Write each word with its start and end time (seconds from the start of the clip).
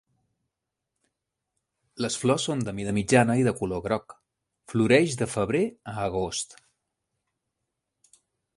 Les 2.05 2.17
flors 2.21 2.45
són 2.49 2.63
de 2.69 2.73
mida 2.79 2.95
mitjana 2.99 3.35
i 3.41 3.45
de 3.49 3.53
color 3.61 3.83
groc, 3.89 4.17
floreix 4.73 5.19
de 5.23 5.31
febrer 5.37 5.63
a 5.95 5.97
agost. 6.07 6.61